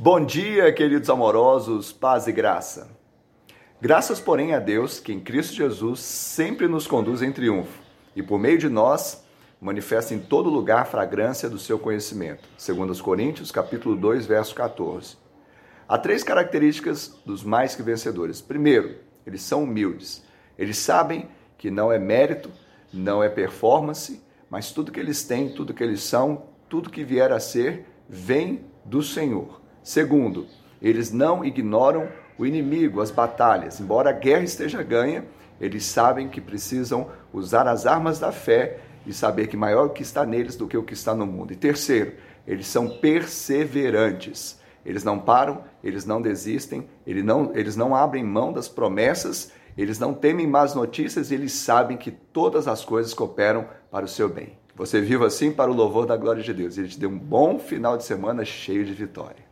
[0.00, 2.88] Bom dia, queridos amorosos, paz e graça.
[3.80, 7.82] Graças, porém, a Deus que em Cristo Jesus sempre nos conduz em triunfo
[8.14, 9.24] e por meio de nós
[9.60, 12.48] manifesta em todo lugar a fragrância do seu conhecimento.
[12.56, 15.16] Segundo os Coríntios, capítulo 2, verso 14.
[15.88, 18.40] Há três características dos mais que vencedores.
[18.40, 20.22] Primeiro, eles são humildes.
[20.56, 21.28] Eles sabem
[21.58, 22.52] que não é mérito,
[22.92, 27.32] não é performance, mas tudo que eles têm, tudo que eles são, tudo que vier
[27.32, 29.66] a ser, vem do Senhor.
[29.88, 30.46] Segundo,
[30.82, 33.80] eles não ignoram o inimigo, as batalhas.
[33.80, 35.24] Embora a guerra esteja ganha,
[35.58, 40.02] eles sabem que precisam usar as armas da fé e saber que maior o que
[40.02, 41.54] está neles do que o que está no mundo.
[41.54, 42.12] E terceiro,
[42.46, 44.60] eles são perseverantes.
[44.84, 49.98] Eles não param, eles não desistem, eles não, eles não abrem mão das promessas, eles
[49.98, 54.28] não temem más notícias e eles sabem que todas as coisas cooperam para o seu
[54.28, 54.58] bem.
[54.76, 56.76] Você viva assim para o louvor da glória de Deus.
[56.76, 59.47] Ele te dê um bom final de semana cheio de vitória.